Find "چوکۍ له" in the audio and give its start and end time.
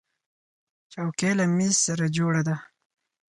0.91-1.45